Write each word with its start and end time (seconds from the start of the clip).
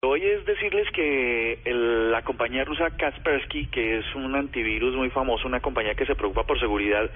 Hoy 0.00 0.22
es 0.22 0.44
decirles 0.46 0.88
que 0.92 1.58
el- 1.64 2.12
la 2.12 2.22
compañía 2.22 2.64
rusa 2.64 2.88
Kaspersky, 2.96 3.66
que 3.66 3.98
es 3.98 4.14
un 4.14 4.32
antivirus 4.36 4.94
muy 4.94 5.10
famoso, 5.10 5.48
una 5.48 5.58
compañía 5.58 5.96
que 5.96 6.06
se 6.06 6.14
preocupa 6.14 6.44
por 6.44 6.60
seguridad, 6.60 7.10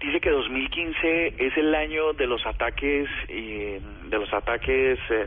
dice 0.00 0.20
que 0.20 0.30
2015 0.30 1.34
es 1.38 1.56
el 1.56 1.74
año 1.74 2.12
de 2.12 2.28
los 2.28 2.46
ataques 2.46 3.08
y 3.28 3.78
de 4.10 4.18
los 4.18 4.32
ataques 4.32 5.00
eh, 5.10 5.26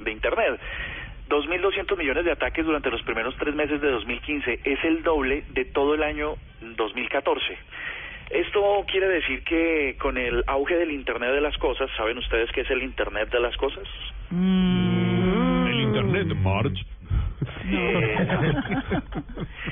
de 0.00 0.10
Internet. 0.12 0.60
2.200 1.30 1.96
millones 1.96 2.26
de 2.26 2.32
ataques 2.32 2.66
durante 2.66 2.90
los 2.90 3.00
primeros 3.00 3.34
tres 3.38 3.54
meses 3.54 3.80
de 3.80 3.90
2015 3.90 4.60
es 4.62 4.84
el 4.84 5.02
doble 5.02 5.44
de 5.54 5.64
todo 5.64 5.94
el 5.94 6.02
año 6.02 6.34
2014. 6.60 7.56
Esto 8.28 8.84
quiere 8.90 9.08
decir 9.08 9.42
que 9.44 9.96
con 9.98 10.18
el 10.18 10.44
auge 10.46 10.76
del 10.76 10.90
Internet 10.92 11.30
de 11.32 11.40
las 11.40 11.56
cosas, 11.56 11.88
¿saben 11.96 12.18
ustedes 12.18 12.52
qué 12.52 12.60
es 12.60 12.70
el 12.70 12.82
Internet 12.82 13.30
de 13.30 13.40
las 13.40 13.56
cosas? 13.56 13.84
El 14.30 14.81
internet, 16.22 16.44
March. 16.44 16.86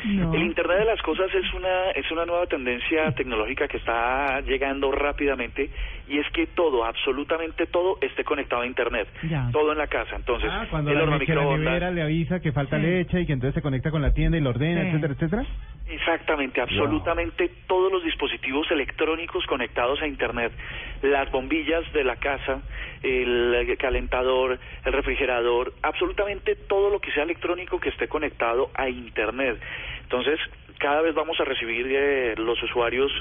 No. 0.05 0.34
El 0.34 0.43
Internet 0.43 0.79
de 0.80 0.84
las 0.84 1.01
cosas 1.02 1.33
es 1.34 1.52
una 1.55 1.91
es 1.95 2.11
una 2.11 2.24
nueva 2.27 2.47
tendencia 2.47 3.12
tecnológica 3.12 3.69
que 3.69 3.77
está 3.79 4.41
llegando 4.41 4.91
rápidamente 4.93 5.71
y 6.09 6.19
es 6.19 6.27
que 6.33 6.47
todo, 6.48 6.84
absolutamente 6.84 7.66
todo, 7.66 7.98
esté 8.01 8.24
conectado 8.24 8.62
a 8.62 8.66
Internet. 8.66 9.09
Ya. 9.29 9.48
Todo 9.52 9.73
en 9.73 9.79
la 9.79 9.87
casa. 9.87 10.16
Entonces, 10.16 10.51
Ah, 10.52 10.66
cuando 10.71 10.91
el 10.91 10.97
la, 10.98 11.05
horno 11.05 11.19
que 11.21 11.34
la 11.34 11.43
nevera 11.43 11.57
microondas. 11.57 11.95
le 11.95 12.02
avisa 12.02 12.41
que 12.41 12.52
falta 12.52 12.77
Sí. 12.79 12.82
leche 12.87 13.21
y 13.21 13.27
que 13.27 13.32
entonces 13.32 13.55
se 13.55 13.62
conecta 13.62 13.91
con 13.91 14.02
la 14.02 14.12
tienda 14.12 14.37
y 14.37 14.41
lo 14.41 14.51
ordena, 14.51 14.82
Sí. 14.82 14.88
etcétera, 14.88 15.12
etcétera. 15.15 15.45
Exactamente, 15.88 16.60
absolutamente 16.60 17.51
todos 17.66 17.91
los 17.93 18.05
dispositivos 18.05 18.71
electrónicos 18.71 19.45
conectados 19.46 20.01
a 20.02 20.07
Internet, 20.07 20.52
las 21.02 21.30
bombillas 21.30 21.90
de 21.92 22.04
la 22.04 22.16
casa, 22.16 22.60
el 23.02 23.77
calentador, 23.78 24.59
el 24.84 24.92
refrigerador, 24.92 25.73
absolutamente 25.82 26.56
todo 26.56 26.90
lo 26.90 27.00
que 27.00 27.12
sea 27.12 27.23
electrónico 27.23 27.80
que 27.80 27.88
esté 27.88 28.09
conectado 28.09 28.70
a 28.74 28.88
Internet. 28.88 29.59
Entonces, 30.02 30.38
cada 30.79 31.02
vez 31.02 31.15
vamos 31.15 31.38
a 31.38 31.45
recibir 31.45 31.87
eh, 31.90 32.34
los 32.37 32.60
usuarios, 32.62 33.12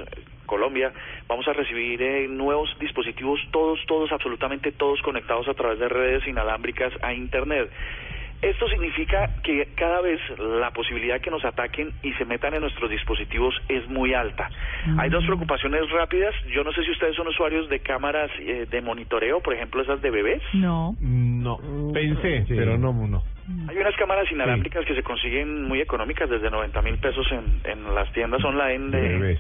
Colombia, 0.46 0.92
vamos 1.28 1.48
a 1.48 1.54
recibir 1.54 2.02
eh, 2.02 2.28
nuevos 2.28 2.70
dispositivos, 2.80 3.40
todos, 3.52 3.80
todos, 3.86 4.12
absolutamente 4.12 4.72
todos 4.72 5.02
conectados 5.02 5.48
a 5.48 5.54
través 5.54 5.78
de 5.78 5.90
redes 5.90 6.26
inalámbricas 6.26 6.94
a 7.02 7.14
Internet. 7.14 7.70
Esto 8.42 8.70
significa 8.70 9.30
que 9.44 9.68
cada 9.76 10.00
vez 10.02 10.20
la 10.38 10.72
posibilidad 10.72 11.16
de 11.16 11.22
que 11.22 11.30
nos 11.30 11.44
ataquen 11.44 11.92
y 12.04 12.14
se 12.14 12.24
metan 12.24 12.54
en 12.54 12.62
nuestros 12.62 12.90
dispositivos 12.90 13.54
es 13.68 13.88
muy 13.90 14.14
alta. 14.14 14.50
Hay 14.98 15.10
dos 15.10 15.26
preocupaciones 15.26 15.90
rápidas. 15.92 16.34
Yo 16.54 16.64
no 16.64 16.72
sé 16.72 16.84
si 16.84 16.92
ustedes 16.92 17.16
son 17.16 17.28
usuarios 17.28 17.68
de 17.68 17.82
cámaras 17.82 18.32
eh, 18.40 18.66
de 18.70 18.82
monitoreo, 18.82 19.42
por 19.42 19.54
ejemplo, 19.54 19.82
esas 19.82 20.02
de 20.02 20.10
bebés. 20.10 20.42
No. 20.54 20.96
No, 21.02 21.60
pensé, 21.94 22.46
pero 22.48 22.78
no, 22.78 22.94
no. 22.94 23.24
Hay 23.68 23.78
unas 23.78 23.96
cámaras 23.96 24.32
inalámbricas 24.32 24.86
que 24.86 24.96
se 24.96 25.04
consiguen 25.04 25.64
muy 25.68 25.82
económicas, 25.82 26.30
desde 26.30 26.50
90 26.50 26.82
mil 26.82 26.98
pesos 26.98 27.26
en, 27.32 27.60
en 27.70 27.96
las 27.96 28.12
tiendas 28.14 28.44
online 28.44 28.92
de, 28.96 29.10
Bebés. 29.10 29.40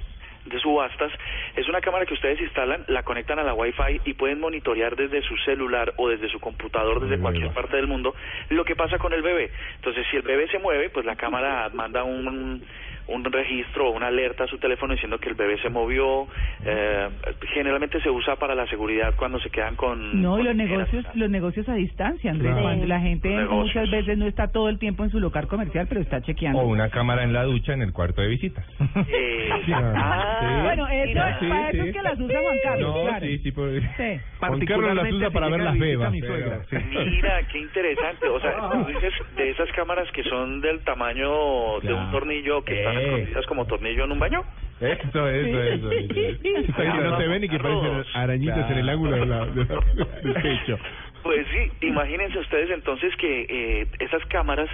De 0.49 0.59
subastas. 0.59 1.11
Es 1.55 1.67
una 1.69 1.81
cámara 1.81 2.05
que 2.05 2.13
ustedes 2.13 2.41
instalan, 2.41 2.83
la 2.87 3.03
conectan 3.03 3.39
a 3.39 3.43
la 3.43 3.53
Wi-Fi 3.53 4.01
y 4.05 4.13
pueden 4.13 4.39
monitorear 4.39 4.95
desde 4.95 5.21
su 5.21 5.37
celular 5.37 5.93
o 5.97 6.09
desde 6.09 6.29
su 6.29 6.39
computador, 6.39 6.99
desde 7.01 7.17
Muy 7.17 7.23
cualquier 7.23 7.53
parte 7.53 7.77
del 7.77 7.87
mundo, 7.87 8.15
lo 8.49 8.65
que 8.65 8.75
pasa 8.75 8.97
con 8.97 9.13
el 9.13 9.21
bebé. 9.21 9.51
Entonces, 9.75 10.05
si 10.09 10.17
el 10.17 10.23
bebé 10.23 10.47
se 10.49 10.59
mueve, 10.59 10.89
pues 10.89 11.05
la 11.05 11.15
cámara 11.15 11.69
manda 11.73 12.03
un, 12.03 12.63
un 13.09 13.23
registro 13.23 13.89
o 13.89 13.91
una 13.91 14.07
alerta 14.07 14.43
a 14.43 14.47
su 14.47 14.57
teléfono 14.57 14.93
diciendo 14.93 15.19
que 15.19 15.29
el 15.29 15.35
bebé 15.35 15.57
se 15.61 15.69
movió. 15.69 16.27
Eh, 16.65 17.09
generalmente 17.53 17.99
se 18.01 18.09
usa 18.09 18.35
para 18.37 18.55
la 18.55 18.65
seguridad 18.67 19.13
cuando 19.15 19.39
se 19.39 19.49
quedan 19.49 19.75
con... 19.75 20.21
No, 20.21 20.39
y 20.39 20.43
los 20.43 20.55
negocios, 20.55 21.05
los 21.15 21.29
negocios 21.29 21.67
a 21.69 21.73
distancia, 21.75 22.31
Andrés. 22.31 22.51
Claro. 22.51 22.65
Cuando 22.67 22.85
la 22.85 22.99
gente 22.99 23.29
muchas 23.45 23.89
veces 23.91 24.17
no 24.17 24.27
está 24.27 24.47
todo 24.51 24.69
el 24.69 24.79
tiempo 24.79 25.03
en 25.03 25.09
su 25.11 25.19
local 25.19 25.47
comercial, 25.47 25.85
pero 25.87 26.01
está 26.01 26.21
chequeando. 26.21 26.59
O 26.59 26.67
una 26.67 26.89
cámara 26.89 27.23
en 27.23 27.33
la 27.33 27.43
ducha 27.43 27.73
en 27.73 27.81
el 27.81 27.93
cuarto 27.93 28.21
de 28.21 28.27
visitas. 28.29 28.65
Eh, 29.07 29.49
Sí. 29.65 29.71
ah, 29.75 30.61
Bueno, 30.63 30.87
eso, 30.87 31.05
mira. 31.07 31.39
Sí, 31.39 31.47
para 31.47 31.69
eso 31.69 31.83
es 31.83 31.93
que 31.95 32.01
las 32.01 32.19
usa 32.19 32.39
Juan 32.39 32.57
Carlos, 32.63 32.95
No, 32.95 33.01
claro. 33.03 33.25
sí, 33.25 33.37
sí, 33.39 33.51
por... 33.51 33.69
Sí. 33.79 34.19
Juan 34.39 34.59
Carlos 34.65 34.95
las 34.95 35.11
usa 35.11 35.29
para 35.31 35.49
ver 35.49 35.61
las 35.61 35.77
bebas. 35.77 36.11
Mira, 36.11 37.41
qué 37.51 37.59
interesante. 37.59 38.27
O 38.27 38.39
sea, 38.39 38.69
tú 38.71 38.85
dices 38.85 39.13
de 39.35 39.49
esas 39.49 39.69
cámaras 39.73 40.09
que 40.11 40.23
son 40.23 40.61
del 40.61 40.79
tamaño 40.81 41.79
de 41.81 41.93
un 41.93 42.11
tornillo 42.11 42.63
que 42.63 42.77
están. 42.79 42.98
Escondidas 43.03 43.45
como 43.47 43.65
tornillo 43.65 44.03
en 44.05 44.11
un 44.11 44.19
baño. 44.19 44.43
Eso, 44.79 45.27
eso, 45.27 45.61
eso. 45.61 45.89
Que 45.89 46.83
no 47.03 47.17
se 47.19 47.27
ven 47.27 47.43
y 47.43 47.49
que 47.49 47.59
parecen 47.59 48.03
arañitas 48.13 48.71
en 48.71 48.77
el 48.77 48.89
ángulo 48.89 49.11
de 49.17 49.25
la- 49.25 49.45
de 49.45 49.65
del 50.23 50.33
pecho. 50.41 50.79
Pues 51.23 51.45
sí, 51.51 51.87
imagínense 51.87 52.39
ustedes 52.39 52.69
entonces 52.71 53.13
que 53.17 53.45
eh, 53.49 53.87
esas 53.99 54.23
cámaras 54.27 54.69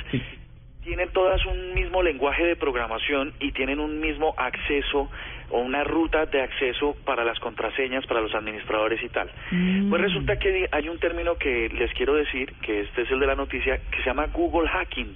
tienen 0.86 1.10
todas 1.10 1.44
un 1.48 1.74
mismo 1.74 2.04
lenguaje 2.04 2.46
de 2.46 2.56
programación 2.56 3.34
y 3.40 3.52
tienen 3.52 3.80
un 3.80 4.00
mismo 4.00 4.36
acceso 4.38 5.10
o 5.50 5.60
una 5.60 5.84
ruta 5.84 6.28
de 6.28 6.42
acceso 6.42 6.96
para 7.04 7.24
las 7.24 7.40
contraseñas, 7.40 8.06
para 8.06 8.22
los 8.22 8.34
administradores 8.36 9.02
y 9.04 9.10
tal. 9.10 9.30
Mm. 9.52 9.90
Pues 9.90 10.02
resulta 10.02 10.38
que 10.38 10.70
hay 10.72 10.88
un 10.88 11.00
término 11.00 11.36
que 11.38 11.70
les 11.70 11.92
quiero 11.94 12.14
decir, 12.14 12.54
que 12.62 12.82
este 12.82 13.02
es 13.02 13.12
el 13.12 13.20
de 13.20 13.26
la 13.26 13.36
noticia, 13.36 13.80
que 13.92 13.98
se 13.98 14.06
llama 14.06 14.28
Google 14.28 14.70
Hacking. 14.70 15.16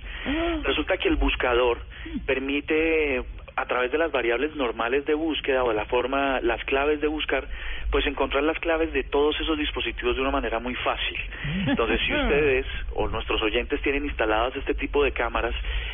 Resulta 0.63 0.97
que 0.97 1.07
el 1.07 1.16
buscador 1.16 1.78
permite 2.25 3.24
a 3.59 3.66
través 3.66 3.92
de 3.92 3.97
las 3.97 4.12
variables 4.12 4.56
normales 4.56 5.06
de 5.06 5.14
búsqueda 5.14 5.66
o 5.66 5.70
de 5.70 5.75
la 5.75 5.86
forma, 5.86 6.40
las 6.42 6.64
claves 6.64 7.02
de 7.02 7.08
buscar, 7.08 7.46
pues 7.92 8.06
encontrar 8.08 8.44
las 8.44 8.58
claves 8.59 8.94
de 8.94 9.03
todos 9.03 9.40
esos 9.42 9.58
dispositivos 9.58 10.16
de 10.16 10.22
una 10.22 10.31
manera 10.31 10.59
muy 10.59 10.75
fácil. 10.75 11.18
Entonces, 11.68 12.00
si 12.06 12.14
ustedes 12.24 12.66
o 12.96 13.09
nuestros 13.09 13.42
oyentes 13.42 13.81
tienen 13.81 14.06
instaladas 14.06 14.56
este 14.56 14.74
tipo 14.75 15.03
de 15.03 15.12
cámaras, 15.12 15.53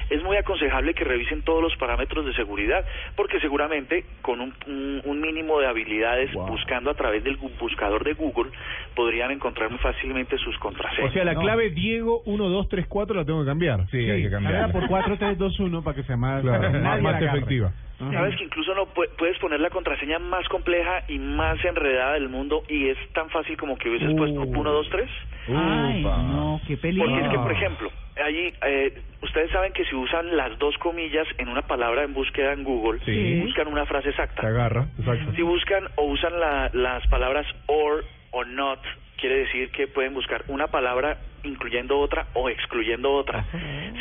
es 0.10 0.24
muy 0.24 0.38
aconsejable 0.38 0.94
que 0.94 1.04
revisen 1.04 1.42
todos 1.44 1.62
los 1.62 1.76
parámetros 1.78 2.26
de 2.26 2.34
seguridad, 2.34 2.86
porque 3.16 3.40
seguramente 3.40 4.06
con 4.22 4.42
un, 4.42 4.54
un- 4.68 5.02
un 5.06 5.22
mínimo 5.22 5.60
de 5.60 5.68
habilidades 5.68 6.32
Wow. 6.34 6.48
buscando 6.48 6.90
a 6.92 6.94
través 6.94 7.24
del 7.24 7.38
buscador 7.38 8.04
de 8.04 8.14
Google, 8.14 8.52
podrían 8.96 9.32
encontrar 9.32 9.70
muy 9.70 9.80
fácilmente 9.80 10.38
sus 10.38 10.58
contraseñas. 10.60 11.10
O 11.12 11.14
sea, 11.14 11.24
la 11.24 11.34
¿no? 11.34 11.42
clave 11.42 11.70
Diego 11.70 12.22
1234 12.26 13.16
la 13.16 13.26
tengo 13.26 13.42
que 13.42 13.48
cambiar. 13.48 13.88
Sí, 13.90 13.98
hay 14.10 14.24
que 14.24 14.30
cambiarla. 14.30 14.72
por 14.72 14.88
4321 14.88 15.84
para 15.84 15.96
que 15.96 16.04
sea 16.04 16.18
más, 16.18 16.42
Claro, 16.42 17.02
más- 17.02 17.22
efectiva. 17.22 17.72
Ajá. 18.00 18.12
Sabes 18.12 18.36
que 18.36 18.44
incluso 18.44 18.76
no 18.76 18.88
pu- 18.94 19.08
puedes 19.18 19.38
poner 19.40 19.60
la 19.62 19.70
contraseña 19.70 20.20
más 20.20 20.46
compleja 20.50 21.04
y 21.08 21.18
más 21.18 21.64
enredada 21.64 22.14
del 22.16 22.28
mundo 22.28 22.64
y 22.68 22.90
es 22.90 22.98
tan 23.14 23.30
fácil 23.30 23.56
como 23.58 23.78
que 23.78 23.90
hubieses 23.90 24.12
Uh. 24.12 24.18
puesto 24.18 24.42
1, 24.42 24.72
2, 24.72 24.90
3. 24.90 25.10
Ay, 25.48 26.02
no, 26.04 26.60
qué 26.68 26.78
peligro. 26.78 27.08
Porque 27.10 27.26
es 27.26 27.32
que, 27.32 27.38
por 27.40 27.52
ejemplo, 27.52 27.92
allí 28.24 28.54
eh, 28.66 29.02
ustedes 29.22 29.52
saben 29.52 29.74
que 29.74 29.86
si 29.86 29.96
usan 29.96 30.36
las 30.36 30.58
dos 30.60 30.78
comillas 30.80 31.28
en 31.38 31.50
una 31.50 31.62
palabra 31.64 32.04
en 32.04 32.14
búsqueda 32.14 32.54
en 32.54 32.64
Google, 32.64 33.00
Sí. 33.06 33.42
buscan 33.42 33.68
una 33.68 33.86
frase 33.86 34.06
Se 34.14 34.22
exacta. 34.22 34.48
agarra, 34.48 34.88
exacto. 34.98 35.34
Si 35.36 35.42
buscan 35.42 35.84
o 35.96 36.06
usan 36.06 36.40
la- 36.40 36.70
las 36.74 37.06
palabras 37.08 37.46
or 37.68 38.04
o 38.32 38.44
not, 38.44 38.80
quiere 39.18 39.38
decir 39.40 39.70
que 39.72 39.88
pueden 39.88 40.14
buscar 40.14 40.44
una 40.48 40.68
palabra 40.68 41.18
incluyendo 41.44 42.00
otra 42.00 42.26
o 42.34 42.50
excluyendo 42.50 43.14
otra. 43.14 43.46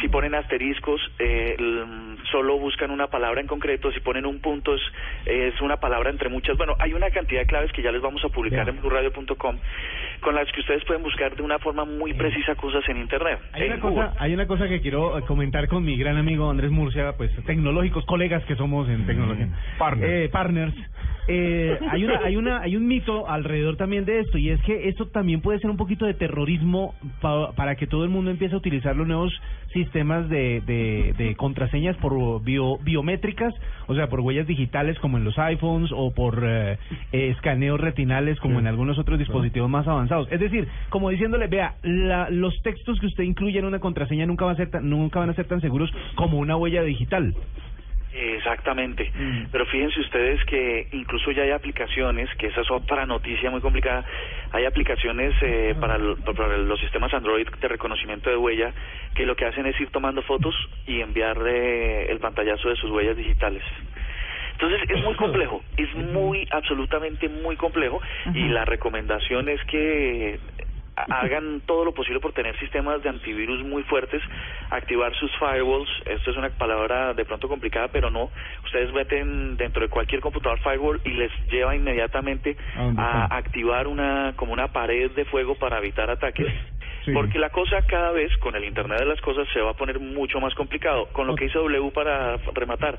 Si 0.00 0.08
ponen 0.08 0.34
asteriscos, 0.34 0.98
eh, 1.18 1.54
solo 2.32 2.58
buscan 2.58 2.90
una 2.90 3.08
palabra 3.08 3.40
en 3.42 3.46
concreto. 3.46 3.92
Si 3.92 4.00
ponen 4.00 4.24
un 4.24 4.40
punto, 4.40 4.74
es, 4.74 4.80
es 5.26 5.60
una 5.60 5.76
palabra 5.76 6.08
entre 6.08 6.30
muchas. 6.30 6.56
Bueno, 6.56 6.74
hay 6.78 6.94
una 6.94 7.10
cantidad 7.10 7.42
de 7.42 7.46
claves 7.46 7.70
que 7.72 7.82
ya 7.82 7.92
les 7.92 8.00
vamos 8.00 8.24
a 8.24 8.30
publicar 8.30 8.64
Ya. 8.64 8.72
en 8.72 8.80
blurradio.com 8.80 9.58
con 10.24 10.34
las 10.34 10.50
que 10.50 10.60
ustedes 10.60 10.82
pueden 10.84 11.02
buscar 11.02 11.36
de 11.36 11.42
una 11.42 11.58
forma 11.58 11.84
muy 11.84 12.14
precisa 12.14 12.54
cosas 12.54 12.82
en 12.88 12.96
Internet. 12.96 13.38
Hay 13.52 13.68
una, 13.68 13.78
cosa, 13.78 14.14
hay 14.18 14.32
una 14.32 14.46
cosa 14.46 14.66
que 14.66 14.80
quiero 14.80 15.18
eh, 15.18 15.22
comentar 15.22 15.68
con 15.68 15.84
mi 15.84 15.96
gran 15.96 16.16
amigo 16.16 16.50
Andrés 16.50 16.70
Murcia, 16.70 17.12
pues 17.16 17.30
tecnológicos, 17.44 18.06
colegas 18.06 18.42
que 18.44 18.56
somos 18.56 18.88
en 18.88 19.06
tecnología. 19.06 19.48
Partners. 19.78 20.12
Eh, 20.12 20.28
partners. 20.32 20.74
Eh, 21.26 21.78
hay 21.90 22.04
una, 22.04 22.18
hay 22.22 22.36
una, 22.36 22.60
hay 22.60 22.76
un 22.76 22.86
mito 22.86 23.28
alrededor 23.28 23.76
también 23.76 24.04
de 24.04 24.20
esto 24.20 24.36
y 24.36 24.50
es 24.50 24.60
que 24.62 24.88
esto 24.88 25.06
también 25.08 25.40
puede 25.40 25.58
ser 25.58 25.70
un 25.70 25.76
poquito 25.78 26.04
de 26.04 26.12
terrorismo 26.14 26.94
pa- 27.22 27.52
para 27.52 27.76
que 27.76 27.86
todo 27.86 28.04
el 28.04 28.10
mundo 28.10 28.30
empiece 28.30 28.54
a 28.54 28.58
utilizar 28.58 28.94
los 28.94 29.06
nuevos 29.06 29.32
sistemas 29.72 30.28
de, 30.28 30.60
de, 30.66 31.14
de 31.16 31.34
contraseñas 31.34 31.96
por 31.96 32.12
bio- 32.44 32.78
biométricas, 32.82 33.54
o 33.86 33.94
sea, 33.94 34.08
por 34.08 34.20
huellas 34.20 34.46
digitales 34.46 34.98
como 34.98 35.16
en 35.16 35.24
los 35.24 35.38
iPhones 35.38 35.90
o 35.94 36.12
por 36.14 36.42
eh, 36.46 36.78
eh, 37.12 37.30
escaneos 37.30 37.80
retinales 37.80 38.38
como 38.40 38.58
en 38.58 38.66
algunos 38.66 38.98
otros 38.98 39.18
dispositivos 39.18 39.70
más 39.70 39.88
avanzados. 39.88 40.28
Es 40.30 40.40
decir, 40.40 40.68
como 40.90 41.08
diciéndole, 41.10 41.46
vea, 41.46 41.74
la- 41.82 42.28
los 42.28 42.54
textos 42.62 43.00
que 43.00 43.06
usted 43.06 43.24
incluye 43.24 43.58
en 43.58 43.64
una 43.64 43.78
contraseña 43.78 44.26
nunca, 44.26 44.44
va 44.44 44.52
a 44.52 44.56
ser 44.56 44.70
tan, 44.70 44.88
nunca 44.90 45.20
van 45.20 45.30
a 45.30 45.34
ser 45.34 45.46
tan 45.46 45.60
seguros 45.62 45.90
como 46.16 46.38
una 46.38 46.56
huella 46.56 46.82
digital. 46.82 47.34
Exactamente. 48.14 49.10
Mm. 49.14 49.46
Pero 49.50 49.66
fíjense 49.66 50.00
ustedes 50.00 50.42
que 50.44 50.86
incluso 50.92 51.30
ya 51.32 51.42
hay 51.42 51.50
aplicaciones, 51.50 52.30
que 52.38 52.46
esa 52.46 52.60
es 52.60 52.70
otra 52.70 53.06
noticia 53.06 53.50
muy 53.50 53.60
complicada, 53.60 54.04
hay 54.52 54.64
aplicaciones 54.66 55.34
eh, 55.40 55.74
para, 55.80 55.96
el- 55.96 56.16
para 56.24 56.56
los 56.58 56.78
sistemas 56.80 57.12
Android 57.12 57.46
de 57.60 57.68
reconocimiento 57.68 58.30
de 58.30 58.36
huella 58.36 58.72
que 59.14 59.26
lo 59.26 59.34
que 59.34 59.46
hacen 59.46 59.66
es 59.66 59.80
ir 59.80 59.90
tomando 59.90 60.22
fotos 60.22 60.54
y 60.86 61.00
enviarle 61.00 62.06
el 62.06 62.18
pantallazo 62.20 62.68
de 62.68 62.76
sus 62.76 62.90
huellas 62.90 63.16
digitales. 63.16 63.62
Entonces 64.52 64.82
es 64.88 65.02
muy 65.02 65.14
complejo, 65.16 65.64
es 65.76 65.92
muy, 65.96 66.46
absolutamente 66.52 67.28
muy 67.28 67.56
complejo 67.56 68.00
y 68.34 68.48
la 68.48 68.64
recomendación 68.64 69.48
es 69.48 69.60
que 69.64 70.38
hagan 70.96 71.62
todo 71.66 71.84
lo 71.84 71.92
posible 71.92 72.20
por 72.20 72.32
tener 72.32 72.58
sistemas 72.58 73.02
de 73.02 73.08
antivirus 73.08 73.64
muy 73.64 73.82
fuertes, 73.84 74.22
activar 74.70 75.14
sus 75.14 75.30
firewalls. 75.38 75.88
Esto 76.06 76.30
es 76.30 76.36
una 76.36 76.50
palabra 76.50 77.14
de 77.14 77.24
pronto 77.24 77.48
complicada, 77.48 77.88
pero 77.88 78.10
no. 78.10 78.30
Ustedes 78.64 78.92
meten 78.92 79.56
dentro 79.56 79.82
de 79.82 79.88
cualquier 79.88 80.20
computador 80.20 80.58
firewall 80.60 81.00
y 81.04 81.10
les 81.10 81.30
lleva 81.50 81.74
inmediatamente 81.74 82.56
¿A 82.96 83.36
activar 83.36 83.86
una 83.86 84.34
como 84.36 84.52
una 84.52 84.68
pared 84.68 85.10
de 85.12 85.24
fuego 85.24 85.54
para 85.54 85.78
evitar 85.78 86.10
ataques. 86.10 86.52
Sí. 87.04 87.12
Porque 87.12 87.38
la 87.38 87.50
cosa 87.50 87.82
cada 87.86 88.12
vez 88.12 88.34
con 88.38 88.56
el 88.56 88.64
Internet 88.64 89.00
de 89.00 89.06
las 89.06 89.20
Cosas 89.20 89.46
se 89.52 89.60
va 89.60 89.70
a 89.70 89.74
poner 89.74 90.00
mucho 90.00 90.40
más 90.40 90.54
complicado. 90.54 91.06
Con 91.12 91.26
lo 91.26 91.34
que 91.34 91.46
hizo 91.46 91.60
W 91.60 91.90
para 91.90 92.36
rematar, 92.54 92.98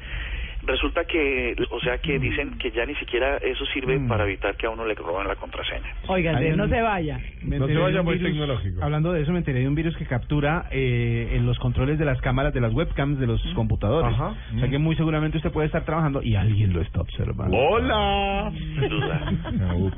resulta 0.66 1.06
que, 1.06 1.56
o 1.72 1.80
sea, 1.80 1.98
que 2.00 2.20
dicen 2.20 2.58
que 2.58 2.72
ya 2.72 2.86
ni 2.86 2.96
siquiera 2.96 3.38
eso 3.38 3.66
sirve 3.68 3.98
Mm. 4.00 4.08
para 4.08 4.24
evitar 4.26 4.56
que 4.56 4.66
a 4.68 4.70
uno 4.70 4.86
le 4.86 4.94
roben 4.96 5.28
la 5.28 5.36
contraseña. 5.36 5.86
Oiga, 6.08 6.32
Hay 6.32 6.36
Andrés, 6.38 6.54
un- 6.54 6.58
no 6.60 6.68
se 6.68 6.82
vaya. 6.82 7.20
Me 7.44 7.60
No 7.60 7.68
se 7.68 7.76
vaya 7.78 8.02
muy 8.02 8.16
virus- 8.18 8.32
tecnológico. 8.32 8.84
Hablando 8.84 9.14
de 9.14 9.22
eso, 9.22 9.32
me 9.32 9.40
enteré 9.40 9.60
de 9.60 9.68
un 9.68 9.76
virus 9.76 9.96
que 9.98 10.06
captura 10.06 10.68
eh, 10.72 11.30
en 11.34 11.46
los 11.46 11.58
controles 11.60 11.98
de 12.00 12.06
las 12.06 12.20
cámaras, 12.22 12.54
de 12.54 12.62
las 12.62 12.74
webcams 12.74 13.20
de 13.20 13.28
los 13.28 13.42
computadores. 13.54 14.14
Ajá. 14.14 14.34
O 14.56 14.60
sea 14.60 14.70
que 14.70 14.78
muy 14.80 14.96
seguramente 14.96 15.38
usted 15.38 15.52
puede 15.52 15.68
estar 15.68 15.86
trabajando 15.86 16.22
y 16.24 16.36
alguien 16.36 16.74
lo 16.74 16.82
está 16.82 17.02
observando. 17.02 17.56
¡Hola! 17.58 18.52
Duda. 18.90 19.32
No, 19.54 19.90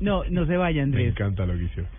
no, 0.00 0.24
no 0.30 0.46
se 0.46 0.56
vaya, 0.56 0.76
Me 0.76 0.82
Andrés. 0.82 1.08
encanta 1.08 1.44
lo 1.46 1.54
que 1.56 1.64
hicieron. 1.64 1.90